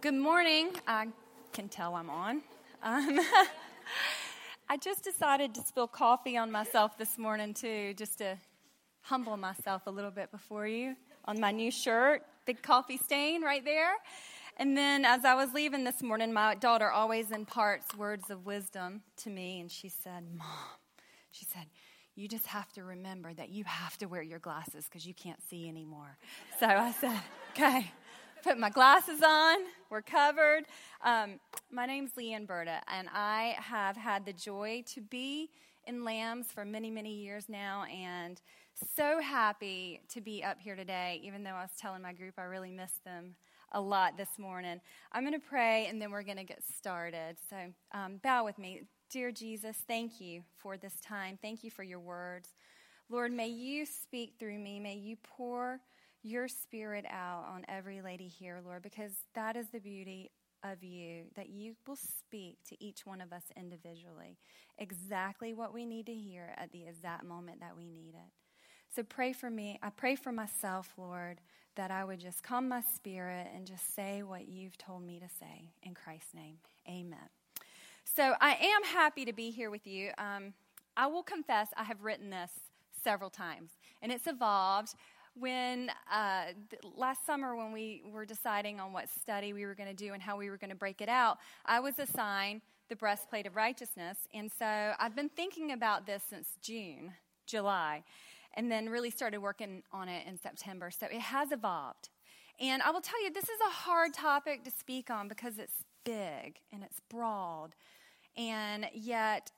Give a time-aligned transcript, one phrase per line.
[0.00, 0.70] good morning.
[0.86, 1.08] I
[1.52, 2.42] can tell I'm on.
[2.84, 3.18] Um,
[4.68, 8.36] I just decided to spill coffee on myself this morning, too, just to
[9.00, 12.22] humble myself a little bit before you on my new shirt.
[12.44, 13.94] Big coffee stain right there.
[14.58, 19.02] And then as I was leaving this morning, my daughter always imparts words of wisdom
[19.18, 20.46] to me, and she said, Mom,
[21.32, 21.64] she said,
[22.14, 25.40] you just have to remember that you have to wear your glasses because you can't
[25.48, 26.18] see anymore.
[26.60, 27.20] So I said,
[27.52, 27.92] okay
[28.42, 29.58] put my glasses on.
[29.90, 30.64] We're covered.
[31.02, 35.50] Um, my name's Leanne Burda, and I have had the joy to be
[35.86, 38.40] in Lambs for many, many years now, and
[38.94, 42.42] so happy to be up here today, even though I was telling my group I
[42.42, 43.34] really missed them
[43.72, 44.80] a lot this morning.
[45.12, 47.36] I'm going to pray, and then we're going to get started.
[47.50, 47.56] So
[47.92, 48.82] um, bow with me.
[49.10, 51.38] Dear Jesus, thank you for this time.
[51.40, 52.54] Thank you for your words.
[53.08, 54.78] Lord, may you speak through me.
[54.78, 55.80] May you pour
[56.22, 60.30] your spirit out on every lady here, Lord, because that is the beauty
[60.64, 64.38] of you, that you will speak to each one of us individually
[64.78, 68.30] exactly what we need to hear at the exact moment that we need it.
[68.94, 69.78] So pray for me.
[69.82, 71.40] I pray for myself, Lord,
[71.76, 75.28] that I would just calm my spirit and just say what you've told me to
[75.28, 75.70] say.
[75.82, 76.56] In Christ's name,
[76.88, 77.28] amen.
[78.04, 80.10] So I am happy to be here with you.
[80.18, 80.54] Um,
[80.96, 82.50] I will confess I have written this
[83.04, 83.70] several times,
[84.02, 84.94] and it's evolved
[85.38, 86.44] when uh,
[86.96, 90.22] last summer when we were deciding on what study we were going to do and
[90.22, 94.18] how we were going to break it out i was assigned the breastplate of righteousness.
[94.34, 97.12] And so i've been thinking about this since june
[97.46, 98.02] july
[98.54, 100.90] and then really started working on it in september.
[100.90, 102.08] So it has evolved.
[102.60, 105.84] And i will tell you this is a hard topic to speak on because it's
[106.04, 107.74] big and it's broad
[108.36, 109.50] and yet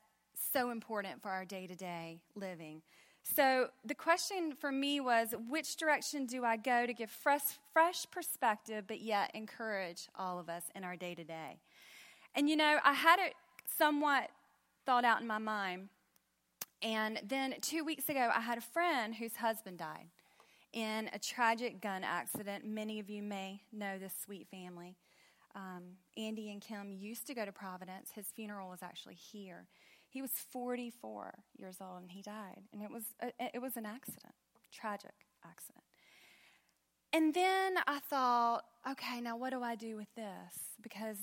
[0.53, 2.83] so important for our day-to-day living
[3.22, 8.06] so the question for me was which direction do I go to give fresh, fresh
[8.10, 11.59] perspective, but yet encourage all of us in our day to day?
[12.34, 13.34] And you know, I had it
[13.78, 14.30] somewhat
[14.86, 15.88] thought out in my mind.
[16.82, 20.06] And then two weeks ago, I had a friend whose husband died
[20.72, 22.64] in a tragic gun accident.
[22.64, 24.97] Many of you may know this sweet family.
[25.54, 28.10] Um, Andy and Kim used to go to Providence.
[28.14, 29.66] His funeral was actually here.
[30.10, 32.62] He was 44 years old and he died.
[32.72, 34.34] And it was, a, it was an accident,
[34.72, 35.84] tragic accident.
[37.12, 40.76] And then I thought, okay, now what do I do with this?
[40.82, 41.16] Because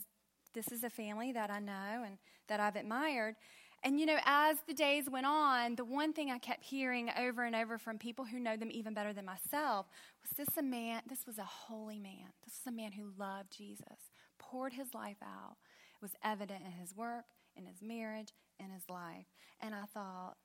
[0.54, 2.18] this is a family that I know and
[2.48, 3.36] that I've admired.
[3.84, 7.44] And you know, as the days went on, the one thing I kept hearing over
[7.44, 9.86] and over from people who know them even better than myself
[10.22, 12.34] was this a man, this was a holy man.
[12.44, 15.58] This was a man who loved Jesus, poured his life out.
[15.96, 17.26] It was evident in his work,
[17.56, 19.26] in his marriage, in his life.
[19.62, 20.36] And I thought,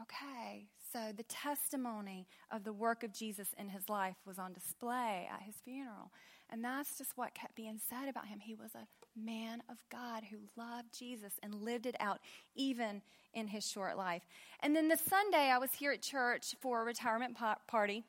[0.00, 5.28] okay, so the testimony of the work of Jesus in his life was on display
[5.32, 6.12] at his funeral.
[6.50, 8.38] And that's just what kept being said about him.
[8.38, 8.86] He was a
[9.18, 12.20] man of God who loved Jesus and lived it out
[12.54, 13.02] even
[13.34, 14.22] in his short life.
[14.60, 17.36] And then the Sunday, I was here at church for a retirement
[17.66, 18.04] party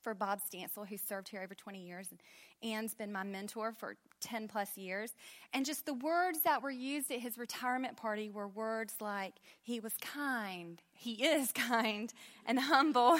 [0.00, 2.08] for Bob Stansel, who served here over 20 years.
[2.10, 2.20] And
[2.62, 5.12] Ann's been my mentor for 10 plus years.
[5.52, 9.80] And just the words that were used at his retirement party were words like, he
[9.80, 12.12] was kind, he is kind
[12.46, 13.18] and humble.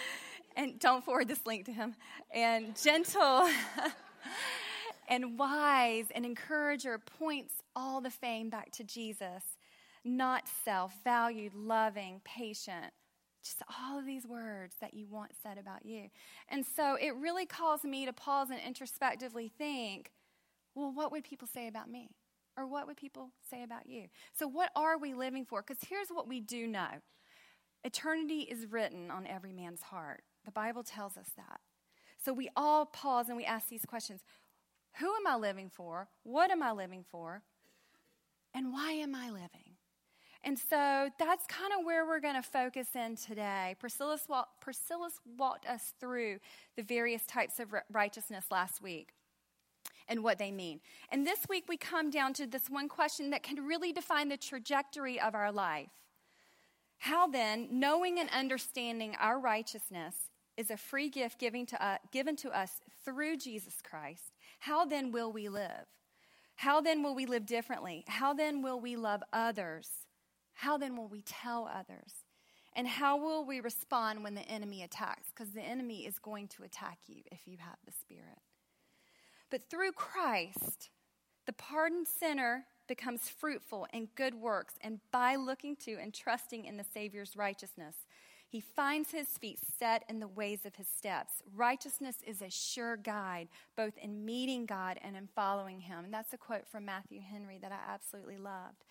[0.56, 1.94] and don't forward this link to him.
[2.34, 3.48] And gentle.
[5.08, 9.42] and wise and encourager points all the fame back to Jesus,
[10.04, 12.92] not self, valued, loving, patient,
[13.42, 16.08] just all of these words that you want said about you.
[16.48, 20.10] And so it really calls me to pause and introspectively think
[20.76, 22.10] well, what would people say about me?
[22.56, 24.04] Or what would people say about you?
[24.32, 25.62] So, what are we living for?
[25.62, 26.88] Because here's what we do know
[27.84, 30.22] eternity is written on every man's heart.
[30.44, 31.60] The Bible tells us that.
[32.22, 34.20] So, we all pause and we ask these questions
[35.00, 36.08] Who am I living for?
[36.22, 37.42] What am I living for?
[38.54, 39.76] And why am I living?
[40.42, 43.74] And so that's kind of where we're going to focus in today.
[43.80, 46.38] Priscilla's, walk, Priscilla's walked us through
[46.76, 49.15] the various types of righteousness last week
[50.08, 50.80] and what they mean.
[51.10, 54.36] And this week we come down to this one question that can really define the
[54.36, 55.90] trajectory of our life.
[56.98, 60.14] How then, knowing and understanding our righteousness
[60.56, 65.12] is a free gift given to, uh, given to us through Jesus Christ, how then
[65.12, 65.86] will we live?
[66.56, 68.04] How then will we live differently?
[68.08, 69.90] How then will we love others?
[70.54, 72.24] How then will we tell others?
[72.74, 75.28] And how will we respond when the enemy attacks?
[75.34, 78.38] Because the enemy is going to attack you if you have the Spirit.
[79.50, 80.90] But through Christ,
[81.46, 86.76] the pardoned sinner becomes fruitful in good works, and by looking to and trusting in
[86.76, 87.96] the Savior's righteousness,
[88.48, 91.42] He finds his feet set in the ways of his steps.
[91.54, 96.04] Righteousness is a sure guide, both in meeting God and in following him.
[96.04, 98.84] And that's a quote from Matthew Henry that I absolutely loved.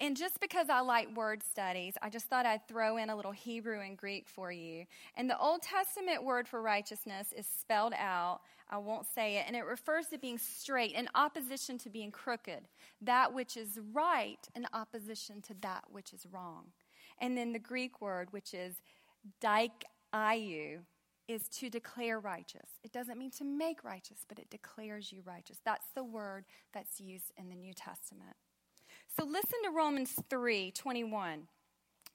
[0.00, 3.32] And just because I like word studies, I just thought I'd throw in a little
[3.32, 4.86] Hebrew and Greek for you.
[5.16, 8.40] And the Old Testament word for righteousness is spelled out.
[8.68, 9.44] I won't say it.
[9.46, 12.66] And it refers to being straight in opposition to being crooked.
[13.00, 16.72] That which is right in opposition to that which is wrong.
[17.20, 18.82] And then the Greek word, which is
[19.40, 20.80] dikaiou,
[21.28, 22.68] is to declare righteous.
[22.82, 25.58] It doesn't mean to make righteous, but it declares you righteous.
[25.64, 28.36] That's the word that's used in the New Testament.
[29.16, 31.46] So listen to Romans 3 21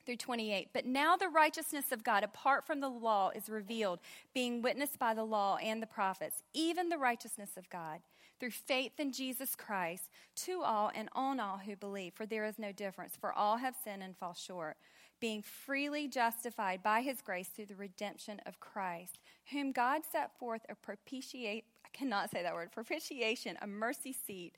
[0.05, 0.69] through 28.
[0.73, 3.99] But now the righteousness of God apart from the law is revealed,
[4.33, 7.99] being witnessed by the law and the prophets, even the righteousness of God
[8.39, 12.13] through faith in Jesus Christ to all and on all who believe.
[12.15, 14.77] For there is no difference, for all have sinned and fall short,
[15.19, 19.19] being freely justified by his grace through the redemption of Christ,
[19.51, 24.53] whom God set forth a propitiate I cannot say that word, propitiation, a mercy seat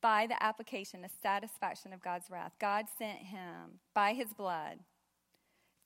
[0.00, 2.52] by the application, the satisfaction of God's wrath.
[2.60, 4.78] God sent him by his blood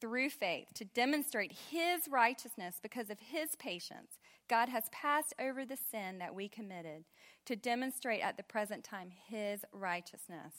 [0.00, 4.18] through faith to demonstrate his righteousness because of his patience.
[4.48, 7.04] God has passed over the sin that we committed
[7.46, 10.54] to demonstrate at the present time his righteousness.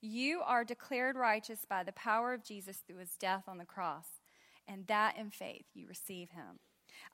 [0.00, 4.06] You are declared righteous by the power of Jesus through his death on the cross,
[4.66, 6.60] and that in faith you receive him.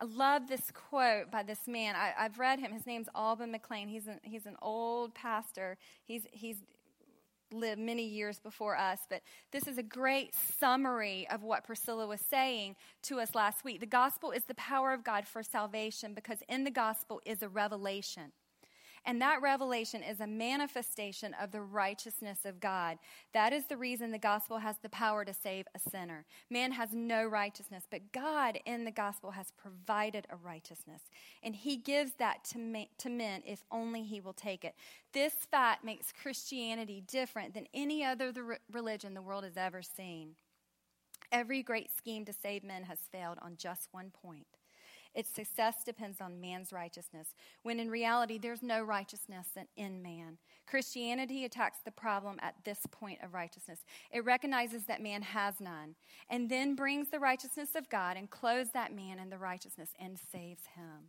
[0.01, 1.95] I love this quote by this man.
[1.97, 2.73] I, have read him.
[2.73, 3.89] His name's Alva McClain.
[3.89, 5.77] He's an, he's an old pastor.
[6.05, 6.57] He's, he's
[7.53, 9.23] lived many years before us, but
[9.53, 13.81] this is a great summary of what Priscilla was saying to us last week.
[13.81, 17.49] The gospel is the power of God for salvation because in the gospel is a
[17.49, 18.33] revelation.
[19.07, 22.99] And that revelation is a manifestation of the righteousness of God.
[23.35, 26.25] That is the reason the gospel has the power to save a sinner.
[26.49, 31.03] Man has no righteousness, but God in the gospel has provided a righteousness.
[31.43, 34.75] And he gives that to, ma- to men if only he will take it.
[35.13, 40.31] This fact makes Christianity different than any other the religion the world has ever seen.
[41.31, 44.47] Every great scheme to save men has failed on just one point
[45.15, 47.29] its success depends on man's righteousness,
[47.63, 50.39] when in reality, there's no righteousness in man.
[50.67, 53.85] Christianity attacks the problem at this point of righteousness.
[54.11, 55.95] It recognizes that man has none,
[56.29, 60.19] and then brings the righteousness of God and clothes that man in the righteousness and
[60.19, 61.09] saves him.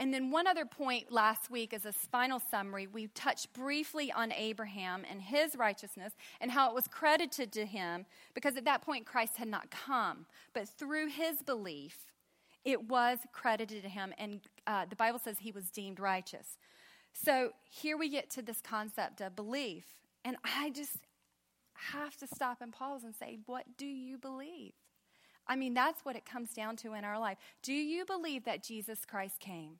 [0.00, 4.32] And then, one other point last week as a final summary, we touched briefly on
[4.32, 9.06] Abraham and his righteousness and how it was credited to him because at that point
[9.06, 10.26] Christ had not come.
[10.54, 12.06] But through his belief,
[12.68, 16.58] it was credited to him, and uh, the Bible says he was deemed righteous.
[17.14, 19.86] So here we get to this concept of belief.
[20.22, 20.98] And I just
[21.92, 24.74] have to stop and pause and say, What do you believe?
[25.46, 27.38] I mean, that's what it comes down to in our life.
[27.62, 29.78] Do you believe that Jesus Christ came?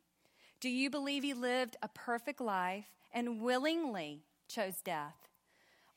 [0.59, 5.29] Do you believe he lived a perfect life and willingly chose death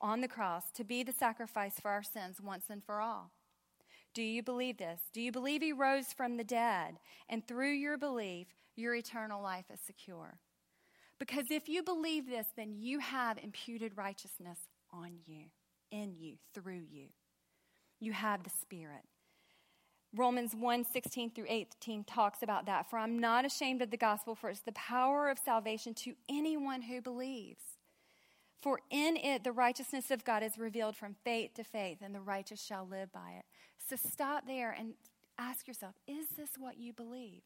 [0.01, 3.31] on the cross to be the sacrifice for our sins once and for all?
[4.13, 5.01] Do you believe this?
[5.13, 6.99] Do you believe he rose from the dead?
[7.29, 10.39] And through your belief, your eternal life is secure.
[11.19, 14.57] Because if you believe this, then you have imputed righteousness
[14.91, 15.45] on you,
[15.91, 17.07] in you, through you.
[17.99, 19.03] You have the Spirit.
[20.13, 22.89] Romans 1 16 through 18 talks about that.
[22.89, 26.81] For I'm not ashamed of the gospel, for it's the power of salvation to anyone
[26.81, 27.70] who believes.
[28.61, 32.21] For in it the righteousness of God is revealed from faith to faith, and the
[32.21, 33.45] righteous shall live by it.
[33.89, 34.93] So stop there and
[35.37, 37.41] ask yourself is this what you believe?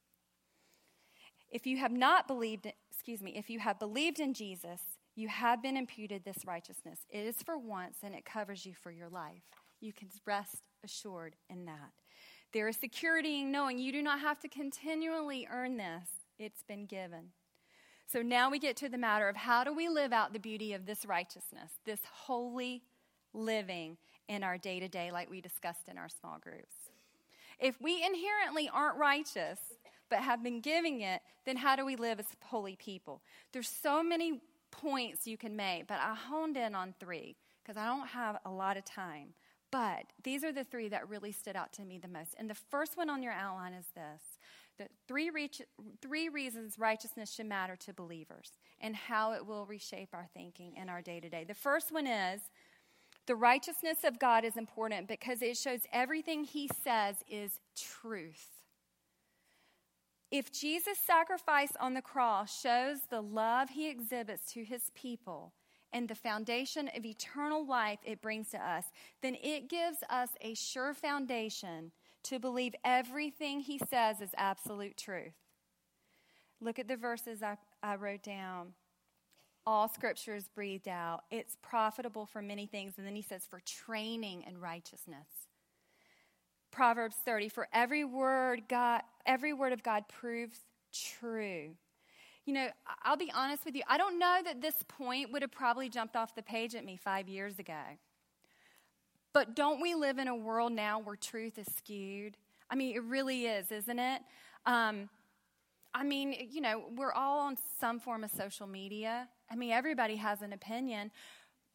[1.50, 4.82] If you have not believed, excuse me, if you have believed in Jesus,
[5.16, 7.00] you have been imputed this righteousness.
[7.10, 9.44] It is for once and it covers you for your life.
[9.80, 11.92] You can rest assured in that.
[12.52, 16.86] There is security in knowing you do not have to continually earn this, it's been
[16.86, 17.32] given.
[18.12, 20.74] So now we get to the matter of how do we live out the beauty
[20.74, 22.84] of this righteousness, this holy
[23.34, 23.98] living
[24.28, 26.76] in our day to day, like we discussed in our small groups.
[27.60, 29.60] If we inherently aren't righteous,
[30.10, 33.22] but have been giving it, then how do we live as holy people?
[33.52, 34.40] There's so many
[34.72, 38.52] points you can make, but I honed in on three because I don't have a
[38.52, 39.34] lot of time.
[39.72, 42.36] But these are the three that really stood out to me the most.
[42.38, 44.35] And the first one on your outline is this
[44.78, 45.62] the three, reach,
[46.02, 50.90] three reasons righteousness should matter to believers and how it will reshape our thinking in
[50.90, 51.44] our day to day.
[51.44, 52.42] The first one is
[53.28, 58.50] the righteousness of God is important because it shows everything he says is truth.
[60.32, 65.54] If Jesus' sacrifice on the cross shows the love he exhibits to his people
[65.94, 68.86] and the foundation of eternal life it brings to us,
[69.22, 71.92] then it gives us a sure foundation
[72.26, 75.34] to believe everything he says is absolute truth.
[76.60, 78.74] Look at the verses I, I wrote down.
[79.68, 81.24] All scripture is breathed out.
[81.32, 82.94] It's profitable for many things.
[82.98, 85.28] And then he says, for training in righteousness.
[86.72, 90.60] Proverbs 30, for every word God, every word of God proves
[90.94, 91.72] true.
[92.46, 92.68] You know,
[93.04, 96.16] I'll be honest with you, I don't know that this point would have probably jumped
[96.16, 97.82] off the page at me five years ago.
[99.36, 102.38] But don't we live in a world now where truth is skewed?
[102.70, 104.22] I mean, it really is, isn't it?
[104.66, 105.10] Um,
[105.94, 109.28] I mean, you know, we're all on some form of social media.
[109.52, 111.12] I mean, everybody has an opinion.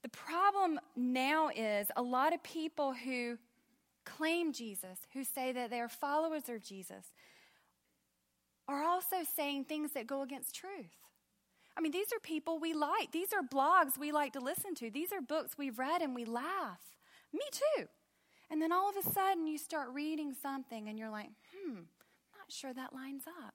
[0.02, 3.36] The problem now is a lot of people who
[4.06, 7.12] claim Jesus, who say that they're followers of Jesus,
[8.68, 10.96] are also saying things that go against truth.
[11.76, 13.12] I mean, these are people we like.
[13.12, 14.90] These are blogs we like to listen to.
[14.90, 16.80] These are books we've read and we laugh.
[17.32, 17.86] Me too.
[18.50, 21.74] And then all of a sudden you start reading something and you're like, hmm,
[22.36, 23.54] not sure that lines up.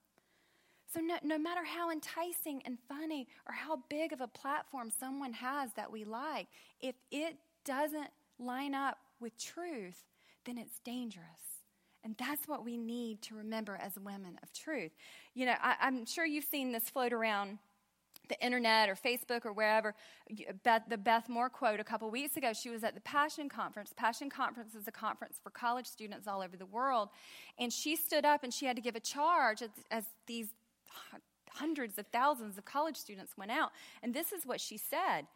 [0.93, 5.33] So, no, no matter how enticing and funny or how big of a platform someone
[5.33, 6.47] has that we like,
[6.79, 10.05] if it doesn't line up with truth,
[10.45, 11.25] then it's dangerous.
[12.05, 14.91] And that's what we need to remember as women of truth.
[15.33, 17.57] You know, I, am sure you've seen this float around
[18.27, 19.93] the internet or Facebook or wherever.
[20.63, 23.93] Beth, the Beth Moore quote a couple weeks ago, she was at the Passion Conference.
[23.95, 27.09] Passion Conference is a conference for college students all over the world.
[27.59, 30.49] And she stood up and she had to give a charge as, as these
[31.51, 33.71] hundreds of thousands of college students went out.
[34.03, 35.27] And this is what she said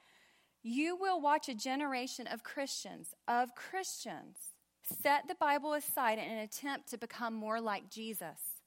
[0.64, 4.38] You will watch a generation of Christians, of Christians
[4.82, 8.60] set the Bible aside in an attempt to become more like Jesus.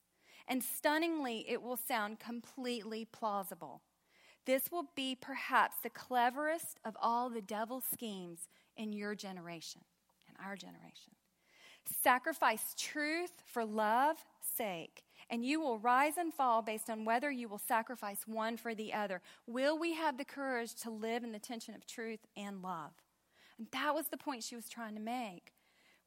[0.48, 3.82] And stunningly, it will sound completely plausible.
[4.44, 9.82] This will be perhaps the cleverest of all the devil's schemes in your generation,
[10.28, 11.14] in our generation.
[11.84, 17.48] Sacrifice truth for love's sake, and you will rise and fall based on whether you
[17.48, 19.20] will sacrifice one for the other.
[19.46, 22.92] Will we have the courage to live in the tension of truth and love?
[23.58, 25.52] And that was the point she was trying to make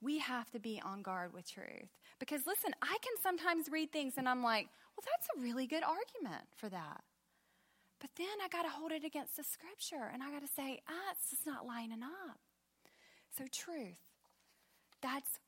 [0.02, 1.90] we have to be on guard with truth.
[2.20, 5.84] Because listen, I can sometimes read things and I'm like, well, that's a really good
[5.84, 7.04] argument for that.
[8.00, 10.82] But then I got to hold it against the scripture and I got to say,
[10.90, 12.40] ah, it's just not lining up.
[13.38, 13.98] So, truth.
[15.02, 15.40] That's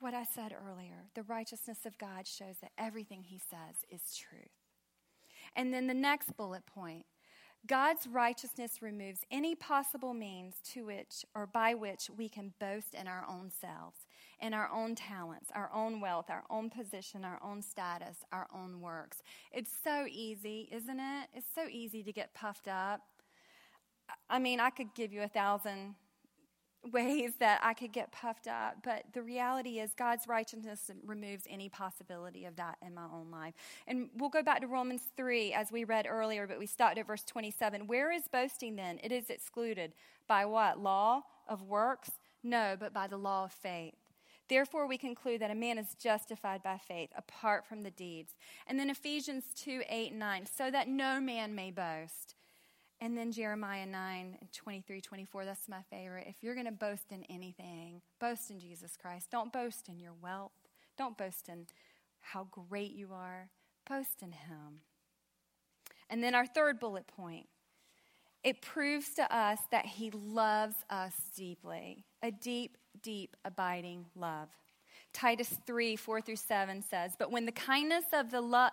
[0.00, 1.08] what I said earlier.
[1.14, 4.50] The righteousness of God shows that everything he says is truth.
[5.54, 7.06] And then the next bullet point
[7.66, 13.08] God's righteousness removes any possible means to which or by which we can boast in
[13.08, 14.05] our own selves,
[14.40, 18.80] in our own talents, our own wealth, our own position, our own status, our own
[18.80, 19.22] works.
[19.52, 21.28] It's so easy, isn't it?
[21.34, 23.02] It's so easy to get puffed up.
[24.28, 25.94] I mean, I could give you a thousand
[26.92, 31.68] ways that I could get puffed up, but the reality is God's righteousness removes any
[31.68, 33.54] possibility of that in my own life.
[33.86, 37.06] And we'll go back to Romans 3 as we read earlier, but we stopped at
[37.06, 37.86] verse 27.
[37.86, 39.00] Where is boasting then?
[39.02, 39.94] It is excluded.
[40.28, 40.80] By what?
[40.80, 42.10] Law of works?
[42.42, 43.94] No, but by the law of faith.
[44.48, 48.34] Therefore, we conclude that a man is justified by faith apart from the deeds.
[48.66, 52.34] And then Ephesians 2 8 and 9, so that no man may boast.
[53.00, 56.26] And then Jeremiah 9 and 23, 24, that's my favorite.
[56.28, 59.30] If you're going to boast in anything, boast in Jesus Christ.
[59.30, 60.52] Don't boast in your wealth.
[60.96, 61.66] Don't boast in
[62.20, 63.50] how great you are.
[63.88, 64.80] Boast in Him.
[66.08, 67.48] And then our third bullet point
[68.42, 74.48] it proves to us that He loves us deeply a deep, deep, abiding love.
[75.16, 78.72] Titus 3 4 through 7 says, But when the kindness of the love,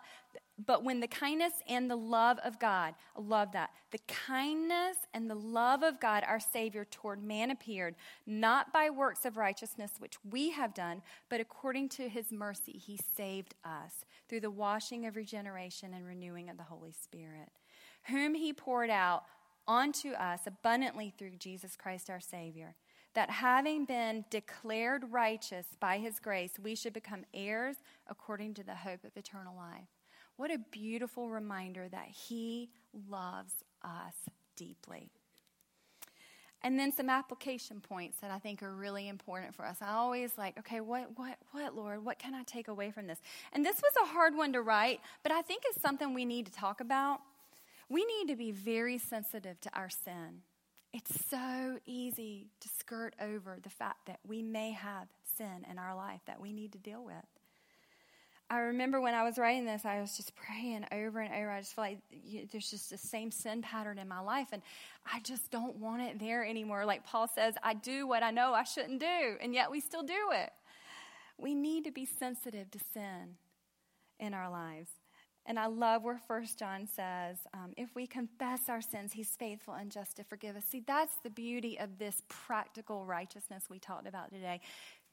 [0.65, 5.29] but when the kindness and the love of God, I love that, the kindness and
[5.29, 7.95] the love of God, our Savior, toward man appeared,
[8.27, 12.99] not by works of righteousness which we have done, but according to his mercy, he
[13.15, 17.49] saved us through the washing of regeneration and renewing of the Holy Spirit,
[18.07, 19.23] whom he poured out
[19.65, 22.75] onto us abundantly through Jesus Christ our Savior
[23.13, 27.77] that having been declared righteous by his grace, we should become heirs
[28.07, 29.87] according to the hope of eternal life.
[30.35, 32.69] What a beautiful reminder that he
[33.09, 33.53] loves
[33.83, 34.15] us
[34.55, 35.09] deeply.
[36.63, 39.77] And then some application points that I think are really important for us.
[39.81, 43.19] I always like, okay, what, what, what, Lord, what can I take away from this?
[43.51, 46.45] And this was a hard one to write, but I think it's something we need
[46.45, 47.19] to talk about.
[47.89, 50.41] We need to be very sensitive to our sin.
[50.93, 55.07] It's so easy to skirt over the fact that we may have
[55.37, 57.15] sin in our life that we need to deal with.
[58.49, 61.49] I remember when I was writing this, I was just praying over and over.
[61.49, 64.61] I just feel like you, there's just the same sin pattern in my life, and
[65.11, 66.85] I just don't want it there anymore.
[66.85, 70.03] Like Paul says, I do what I know I shouldn't do, and yet we still
[70.03, 70.51] do it.
[71.39, 73.37] We need to be sensitive to sin
[74.19, 74.89] in our lives.
[75.45, 79.73] And I love where First John says, um, if we confess our sins, he's faithful
[79.73, 80.63] and just to forgive us.
[80.69, 84.61] See, that's the beauty of this practical righteousness we talked about today.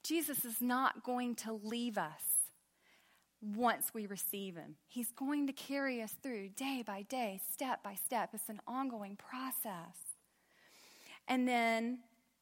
[0.04, 2.22] Jesus is not going to leave us
[3.42, 4.76] once we receive him.
[4.87, 8.30] He's going to carry us through day by day, step by step.
[8.32, 9.96] It's an ongoing process.
[11.26, 12.00] And then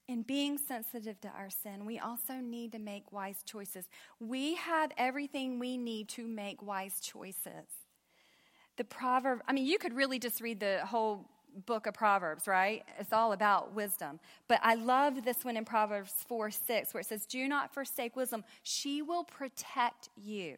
[0.09, 3.85] in being sensitive to our sin, we also need to make wise choices.
[4.19, 7.69] We have everything we need to make wise choices.
[8.79, 11.29] The proverb, I mean, you could really just read the whole
[11.67, 12.85] book of Proverbs, right?
[12.99, 14.21] It's all about wisdom.
[14.49, 18.17] But I love this one in Proverbs 4 6, where it says, Do not forsake
[18.17, 20.57] wisdom, she will protect you.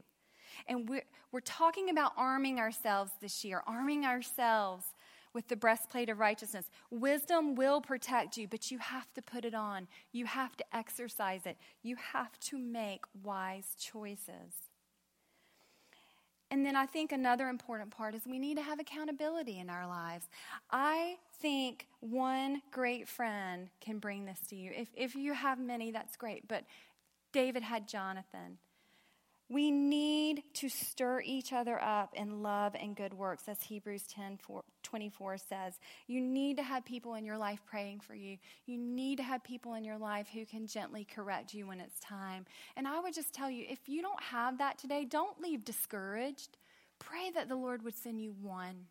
[0.69, 4.85] And we're, we're talking about arming ourselves this year, arming ourselves
[5.33, 6.67] with the breastplate of righteousness.
[6.91, 9.87] Wisdom will protect you, but you have to put it on.
[10.13, 11.57] You have to exercise it.
[11.83, 14.70] You have to make wise choices.
[16.51, 19.87] And then I think another important part is we need to have accountability in our
[19.87, 20.29] lives.
[20.71, 24.73] I think one great friend can bring this to you.
[24.75, 26.49] If, if you have many, that's great.
[26.49, 26.65] But
[27.33, 28.59] David had Jonathan.
[29.51, 34.39] We need to stir each other up in love and good works, as Hebrews 10
[34.85, 35.75] 24 says.
[36.07, 38.39] You need to have people in your life praying for you.
[38.67, 41.99] You need to have people in your life who can gently correct you when it's
[41.99, 42.47] time.
[42.77, 46.57] And I would just tell you if you don't have that today, don't leave discouraged.
[47.01, 48.87] Pray that the Lord would send you one,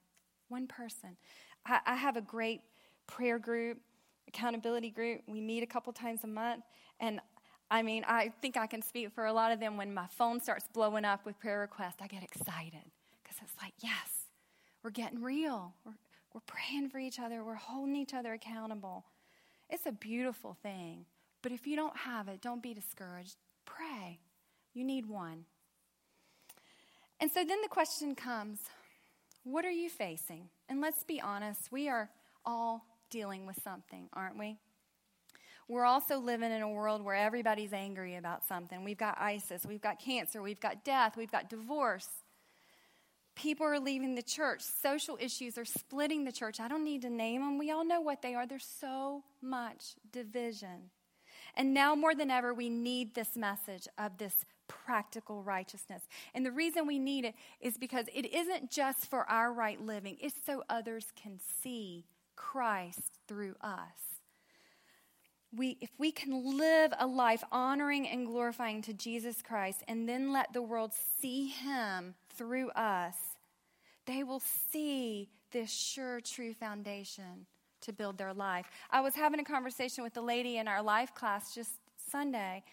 [0.50, 1.16] one person.
[1.66, 2.64] I, I have a great
[3.08, 3.78] prayer group,
[4.28, 5.22] accountability group.
[5.26, 6.66] We meet a couple times a month,
[7.00, 7.22] and
[7.72, 10.42] I mean, I think I can speak for a lot of them when my phone
[10.42, 11.98] starts blowing up with prayer requests.
[12.02, 12.82] I get excited
[13.22, 14.26] because it's like, yes,
[14.84, 15.74] we're getting real.
[15.86, 15.94] We're,
[16.34, 19.06] we're praying for each other, we're holding each other accountable.
[19.70, 21.06] It's a beautiful thing.
[21.42, 23.36] But if you don't have it, don't be discouraged.
[23.66, 24.20] Pray.
[24.74, 25.46] You need one.
[27.20, 28.60] And so then the question comes
[29.44, 30.50] what are you facing?
[30.68, 32.10] And let's be honest, we are
[32.46, 34.58] all dealing with something, aren't we?
[35.70, 38.84] We're also living in a world where everybody's angry about something.
[38.84, 42.10] We've got ISIS, we've got cancer, we've got death, we've got divorce.
[43.36, 44.62] People are leaving the church.
[44.64, 46.60] Social issues are splitting the church.
[46.60, 47.60] I don't need to name them.
[47.60, 48.48] We all know what they are.
[48.48, 50.90] There's so much division.
[51.56, 56.02] And now more than ever, we need this message of this practical righteousness.
[56.34, 60.18] And the reason we need it is because it isn't just for our right living,
[60.20, 62.06] it's so others can see
[62.36, 64.19] Christ through us
[65.56, 70.32] we, if we can live a life honoring and glorifying to Jesus Christ and then
[70.32, 73.16] let the world see him through us,
[74.06, 77.48] they will see this sure, true foundation
[77.82, 78.68] to build their life.
[78.92, 81.72] I was having a conversation with a lady in our life class just
[82.10, 82.64] Sunday,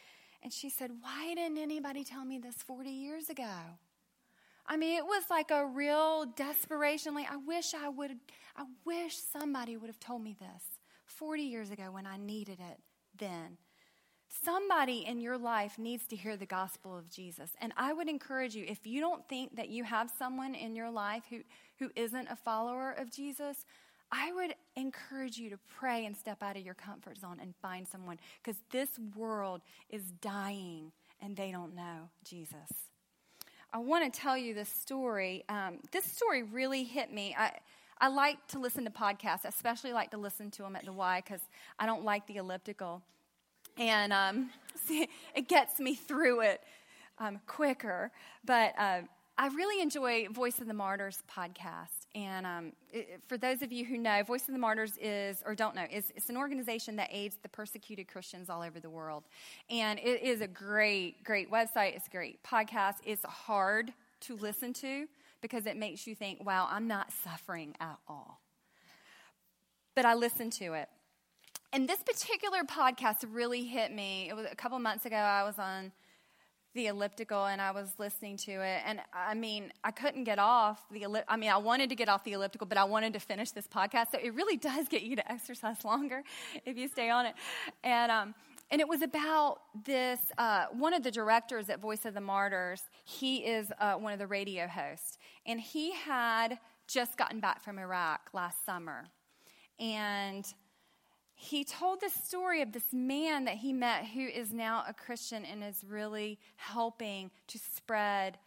[0.43, 3.51] and she said, Why didn't anybody tell me this 40 years ago?
[4.67, 7.15] I mean, it was like a real desperation.
[7.15, 8.17] Like, I wish I would,
[8.57, 10.76] I wish somebody would have told me this.
[11.07, 12.79] 40 years ago when I needed it
[13.19, 13.59] then.
[14.29, 17.51] Somebody in your life needs to hear the gospel of Jesus.
[17.61, 20.91] And I would encourage you, if you don't think that you have someone in your
[20.91, 21.39] life who,
[21.79, 23.65] who isn't a follower of Jesus,
[24.11, 27.87] I would encourage you to pray and step out of your comfort zone and find
[27.87, 32.89] someone because this world is dying and they don't know Jesus.
[33.73, 35.45] I want to tell you this story.
[35.49, 37.35] Um, this story really hit me.
[37.39, 37.53] I,
[37.99, 40.93] I like to listen to podcasts, I especially like to listen to them at the
[40.93, 41.41] Y because
[41.79, 43.03] I don't like the elliptical.
[43.79, 44.51] And um,
[44.87, 46.63] see, it gets me through it
[47.19, 48.11] um, quicker.
[48.45, 49.01] But uh,
[49.39, 52.07] I really enjoy Voice of the Martyrs podcast.
[52.15, 55.55] And um, it, for those of you who know, Voice of the Martyrs is, or
[55.55, 59.25] don't know, is it's an organization that aids the persecuted Christians all over the world.
[59.71, 61.97] And it is a great, great website.
[61.97, 62.97] It's a great podcast.
[63.05, 65.07] It's hard to listen to
[65.41, 68.41] because it makes you think, wow, I'm not suffering at all.
[69.95, 70.89] But I listened to it.
[71.73, 74.29] And this particular podcast really hit me.
[74.29, 75.93] It was a couple months ago, I was on
[76.75, 78.83] the elliptical and I was listening to it.
[78.87, 81.33] And I mean, I couldn't get off the elliptical.
[81.33, 83.67] I mean, I wanted to get off the elliptical, but I wanted to finish this
[83.67, 84.13] podcast.
[84.13, 86.23] So it really does get you to exercise longer
[86.65, 87.35] if you stay on it.
[87.83, 88.35] And, um,
[88.71, 92.83] and it was about this uh, one of the directors at Voice of the Martyrs.
[93.05, 97.79] He is uh, one of the radio hosts, and he had just gotten back from
[97.79, 99.07] Iraq last summer.
[99.79, 100.47] And
[101.35, 105.45] he told the story of this man that he met who is now a Christian
[105.45, 108.39] and is really helping to spread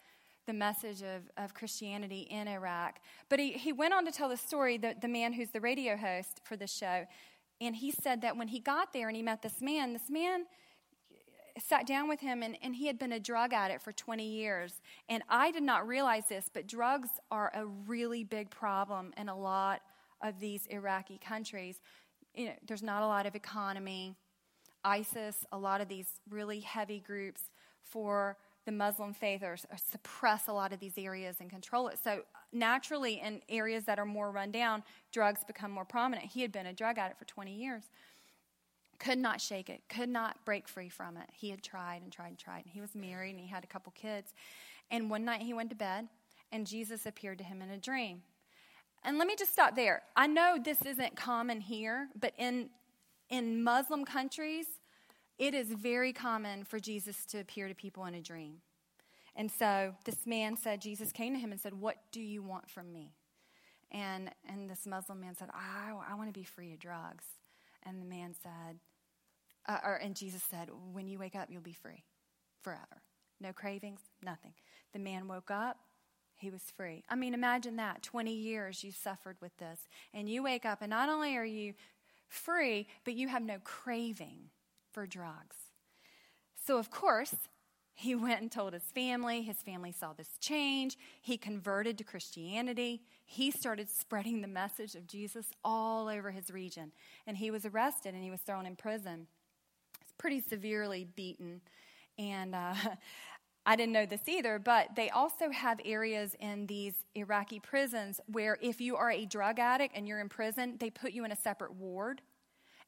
[0.48, 3.00] the message of, of Christianity in Iraq.
[3.30, 5.96] But he, he went on to tell the story, the, the man who's the radio
[5.96, 7.06] host for the show,
[7.62, 10.46] and he said that when he got there and he met this man, this man
[11.58, 14.82] sat down with him and, and he had been a drug addict for 20 years.
[15.10, 19.38] And I did not realize this, but drugs are a really big problem in a
[19.38, 19.82] lot
[20.22, 21.82] of these Iraqi countries.
[22.34, 24.16] You know, there's not a lot of economy.
[24.86, 27.42] ISIS, a lot of these really heavy groups
[27.84, 28.38] for
[28.70, 31.98] the Muslim faith or, or, suppress a lot of these areas and control it.
[32.04, 32.22] So
[32.54, 36.28] naturally, in areas that are more run down, drugs become more prominent.
[36.28, 37.86] He had been a drug addict for 20 years,
[39.00, 41.28] could not shake it, could not break free from it.
[41.34, 42.66] He had tried and tried and tried.
[42.66, 44.36] And he was married and he had a couple kids.
[44.92, 46.08] And one night he went to bed,
[46.52, 48.22] and Jesus appeared to him in a dream.
[49.04, 50.04] And let me just stop there.
[50.16, 52.70] I know this isn't common here, but in
[53.30, 54.66] in Muslim countries,
[55.40, 58.58] it is very common for Jesus to appear to people in a dream.
[59.36, 62.70] And so this man said, Jesus came to him and said, What do you want
[62.70, 63.14] from me?
[63.90, 67.24] And, and this Muslim man said, I, I want to be free of drugs.
[67.84, 68.80] And the man said,
[69.68, 72.04] uh, or, and Jesus said, When you wake up, you'll be free
[72.62, 73.02] forever.
[73.40, 74.54] No cravings, nothing.
[74.92, 75.78] The man woke up,
[76.36, 77.04] he was free.
[77.10, 79.80] I mean, imagine that 20 years you suffered with this,
[80.14, 81.76] and you wake up, and not only are you
[82.28, 84.50] free, but you have no craving
[84.92, 85.56] for drugs.
[86.66, 87.36] So, of course,
[87.94, 89.42] he went and told his family.
[89.42, 90.98] His family saw this change.
[91.22, 93.02] He converted to Christianity.
[93.26, 96.92] He started spreading the message of Jesus all over his region.
[97.28, 99.28] And he was arrested and he was thrown in prison.
[100.00, 101.62] He's pretty severely beaten.
[102.18, 102.74] And uh,
[103.66, 108.58] I didn't know this either, but they also have areas in these Iraqi prisons where
[108.62, 111.36] if you are a drug addict and you're in prison, they put you in a
[111.36, 112.22] separate ward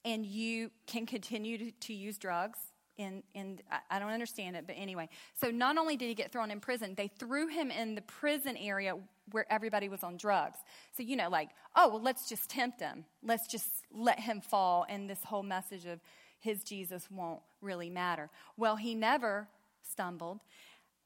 [0.06, 2.60] and you can continue to, to use drugs.
[2.98, 3.60] In, in,
[3.90, 5.10] I don't understand it, but anyway.
[5.40, 8.56] So not only did he get thrown in prison, they threw him in the prison
[8.58, 8.96] area
[9.32, 10.60] where everybody was on drugs.
[10.96, 13.06] So, you know, like, oh, well, let's just tempt him.
[13.24, 16.00] Let's just let him fall, and this whole message of
[16.40, 18.30] his Jesus won't really matter.
[18.58, 19.48] Well, he never
[19.90, 20.40] stumbled.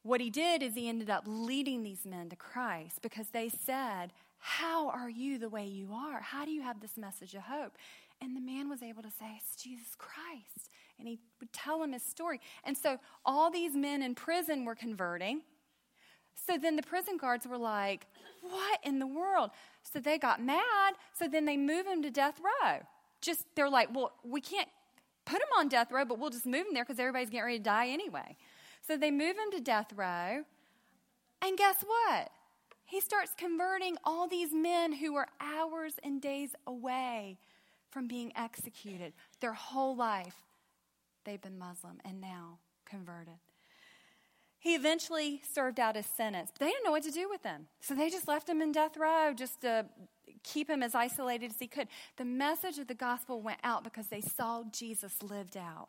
[0.03, 4.13] What he did is he ended up leading these men to Christ because they said,
[4.37, 6.21] How are you the way you are?
[6.21, 7.77] How do you have this message of hope?
[8.21, 10.71] And the man was able to say, It's Jesus Christ.
[10.97, 12.39] And he would tell him his story.
[12.63, 15.41] And so all these men in prison were converting.
[16.47, 18.07] So then the prison guards were like,
[18.41, 19.51] What in the world?
[19.83, 20.95] So they got mad.
[21.17, 22.79] So then they move him to death row.
[23.21, 24.69] Just, they're like, Well, we can't
[25.25, 27.57] put him on death row, but we'll just move him there because everybody's getting ready
[27.57, 28.37] to die anyway.
[28.87, 30.43] So they move him to death row.
[31.41, 32.29] And guess what?
[32.85, 37.39] He starts converting all these men who were hours and days away
[37.95, 39.13] from being executed.
[39.39, 40.35] Their whole life,
[41.23, 43.39] they've been Muslim and now converted.
[44.59, 47.67] He eventually served out his sentence, but they didn't know what to do with him.
[47.79, 49.85] So they just left him in death row just to
[50.43, 51.87] keep him as isolated as he could.
[52.17, 55.87] The message of the gospel went out because they saw Jesus lived out.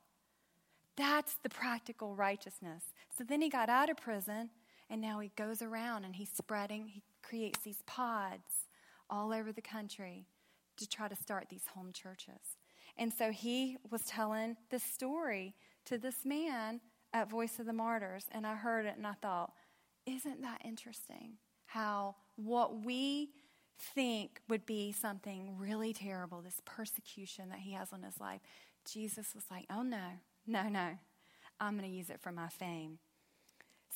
[0.97, 2.85] That's the practical righteousness.
[3.19, 4.51] So then he got out of prison,
[4.89, 8.69] and now he goes around and he's spreading, he creates these pods
[9.11, 10.29] all over the country
[10.77, 12.57] to try to start these home churches.
[12.97, 15.55] And so he was telling this story
[15.87, 16.81] to this man
[17.13, 19.53] at Voice of the Martyrs, and I heard it and I thought,
[20.07, 21.35] isn't that interesting?
[21.67, 23.31] How what we
[23.95, 28.41] think would be something really terrible, this persecution that he has on his life,
[28.91, 30.09] Jesus was like, oh no,
[30.47, 30.91] no, no.
[31.61, 32.99] I'm going to use it for my fame.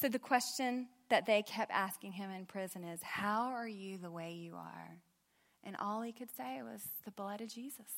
[0.00, 4.10] So the question that they kept asking him in prison is, How are you the
[4.10, 4.96] way you are?
[5.64, 7.90] And all he could say was, The blood of Jesus.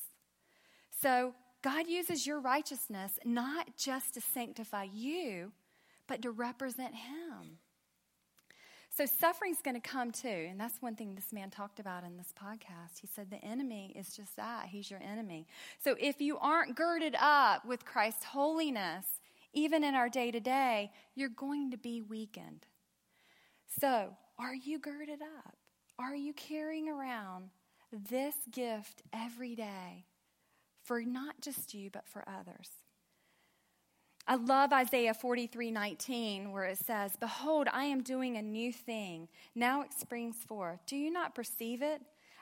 [1.01, 5.51] So God uses your righteousness not just to sanctify you,
[6.07, 7.57] but to represent him.
[8.95, 10.27] So suffering's going to come too.
[10.27, 12.99] And that's one thing this man talked about in this podcast.
[13.01, 14.67] He said the enemy is just that.
[14.67, 15.47] He's your enemy.
[15.83, 19.05] So if you aren't girded up with Christ's holiness,
[19.51, 22.67] even in our day to day, you're going to be weakened.
[23.79, 25.55] So are you girded up?
[25.99, 27.49] Are you carrying around
[27.91, 30.05] this gift every day
[30.83, 32.69] for not just you, but for others?
[34.25, 39.27] I love Isaiah 43 19, where it says, Behold, I am doing a new thing.
[39.53, 40.79] Now it springs forth.
[40.87, 42.01] Do you not perceive it?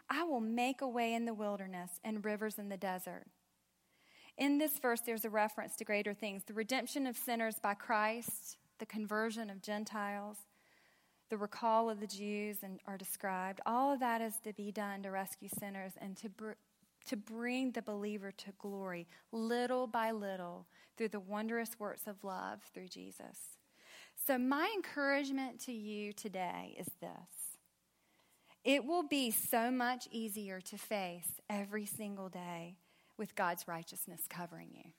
[0.10, 3.26] I will make a way in the wilderness and rivers in the desert.
[4.38, 8.58] In this verse, there's a reference to greater things the redemption of sinners by Christ,
[8.80, 10.38] the conversion of Gentiles,
[11.32, 13.62] the recall of the Jews and are described.
[13.65, 16.52] All of that is to be done to rescue sinners and to, br-
[17.06, 20.67] to bring the believer to glory little by little
[20.98, 23.58] through the wondrous works of love through Jesus.
[24.28, 27.58] So, my encouragement to you today is this
[28.63, 32.76] it will be so much easier to face every single day
[33.17, 34.91] with God's righteousness covering you.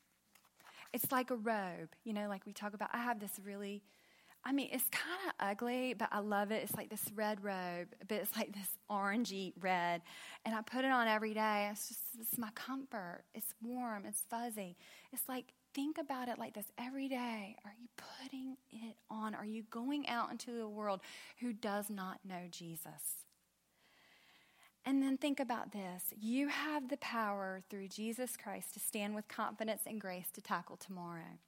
[0.92, 2.90] It's like a robe, you know, like we talk about.
[2.92, 3.82] I have this really,
[4.44, 6.62] I mean, it's kind of ugly, but I love it.
[6.64, 10.02] It's like this red robe, but it's like this orangey red.
[10.44, 11.68] And I put it on every day.
[11.70, 13.22] It's just, it's my comfort.
[13.34, 14.76] It's warm, it's fuzzy.
[15.12, 17.56] It's like, think about it like this every day.
[17.64, 19.34] Are you putting it on?
[19.34, 21.00] Are you going out into the world
[21.38, 23.26] who does not know Jesus?
[24.84, 29.28] And then think about this you have the power through Jesus Christ to stand with
[29.28, 31.38] confidence and grace to tackle tomorrow.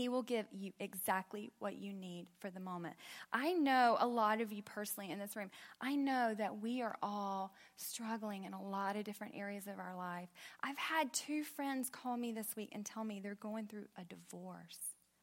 [0.00, 2.96] He will give you exactly what you need for the moment.
[3.34, 6.96] I know a lot of you personally in this room, I know that we are
[7.02, 10.30] all struggling in a lot of different areas of our life.
[10.62, 14.04] I've had two friends call me this week and tell me they're going through a
[14.04, 14.78] divorce,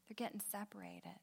[0.07, 1.17] they're getting separated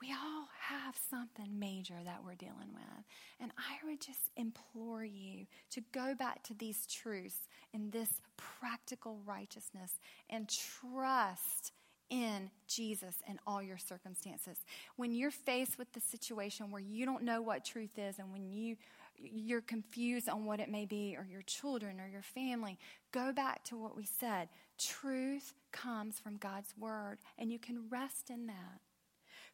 [0.00, 3.04] we all have something major that we're dealing with.
[3.38, 9.20] And I would just implore you to go back to these truths in this practical
[9.26, 9.98] righteousness
[10.30, 11.72] and trust
[12.10, 14.58] in Jesus in all your circumstances.
[14.96, 18.50] When you're faced with the situation where you don't know what truth is and when
[18.50, 18.76] you
[19.22, 22.78] you're confused on what it may be or your children or your family,
[23.12, 24.48] go back to what we said.
[24.78, 28.80] Truth comes from God's word and you can rest in that.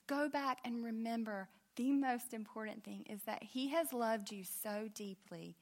[0.06, 4.88] Go back and remember the most important thing is that He has loved you so
[4.94, 5.56] deeply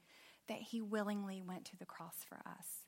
[0.47, 2.84] that He willingly went to the cross for us.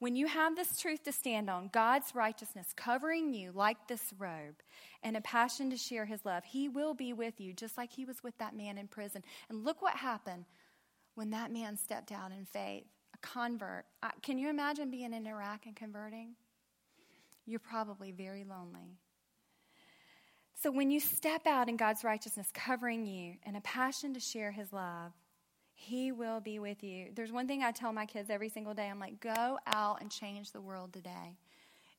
[0.00, 4.56] When you have this truth to stand on, God's righteousness covering you like this robe,
[5.02, 8.06] and a passion to share His love, He will be with you just like He
[8.06, 9.22] was with that man in prison.
[9.50, 10.46] And look what happened
[11.16, 12.84] when that man stepped out in faith,
[13.14, 13.84] a convert.
[14.22, 16.34] Can you imagine being in Iraq and converting?
[17.44, 18.96] You're probably very lonely.
[20.62, 24.50] So when you step out in God's righteousness covering you and a passion to share
[24.50, 25.12] his love,
[25.80, 27.08] he will be with you.
[27.14, 30.10] There's one thing I tell my kids every single day I'm like, go out and
[30.10, 31.38] change the world today.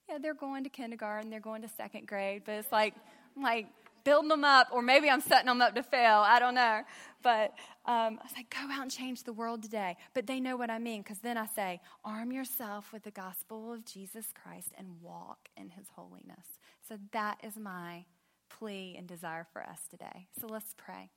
[0.08, 2.94] Yeah, they're going to kindergarten, they're going to second grade, but it's like,
[3.36, 3.67] I'm like,
[4.04, 6.17] building them up, or maybe I'm setting them up to fail.
[6.20, 6.82] I don't know.
[7.24, 7.54] But
[7.86, 9.98] um, I was like, go out and change the world today.
[10.13, 13.74] But they know what I mean because then I say, arm yourself with the gospel
[13.74, 16.46] of Jesus Christ and walk in his holiness.
[16.88, 18.06] So that is my
[18.50, 20.28] plea and desire for us today.
[20.39, 21.10] So let's pray.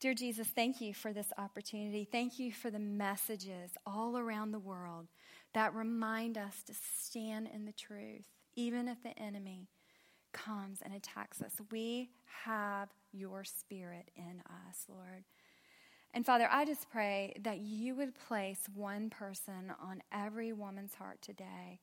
[0.00, 2.06] Dear Jesus, thank you for this opportunity.
[2.10, 5.08] Thank you for the messages all around the world
[5.54, 9.66] that remind us to stand in the truth, even if the enemy
[10.32, 11.54] comes and attacks us.
[11.72, 12.10] We
[12.44, 15.24] have your spirit in us, Lord.
[16.14, 21.20] And Father, I just pray that you would place one person on every woman's heart
[21.22, 21.80] today,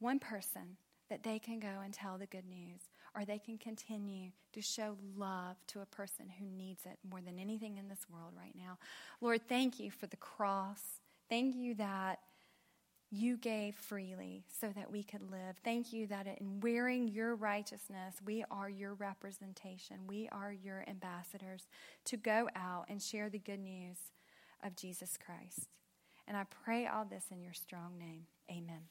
[0.00, 0.76] one person
[1.08, 2.80] that they can go and tell the good news
[3.14, 7.38] or they can continue to show love to a person who needs it more than
[7.38, 8.78] anything in this world right now.
[9.20, 10.80] Lord, thank you for the cross.
[11.28, 12.20] Thank you that
[13.10, 15.56] you gave freely so that we could live.
[15.62, 19.98] Thank you that in wearing your righteousness, we are your representation.
[20.08, 21.68] We are your ambassadors
[22.06, 23.98] to go out and share the good news
[24.64, 25.68] of Jesus Christ.
[26.26, 28.26] And I pray all this in your strong name.
[28.50, 28.88] Amen.